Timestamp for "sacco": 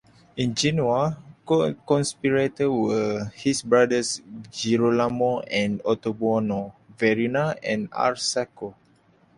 8.15-8.73